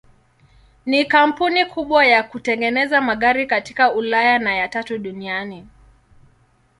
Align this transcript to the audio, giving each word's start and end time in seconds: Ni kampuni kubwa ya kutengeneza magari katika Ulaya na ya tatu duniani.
Ni 0.85 1.05
kampuni 1.05 1.65
kubwa 1.65 2.05
ya 2.05 2.23
kutengeneza 2.23 3.01
magari 3.01 3.47
katika 3.47 3.93
Ulaya 3.93 4.39
na 4.39 4.55
ya 4.55 4.67
tatu 4.67 4.97
duniani. 4.97 5.67